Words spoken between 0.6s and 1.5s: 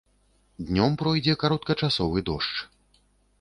Днём пройдзе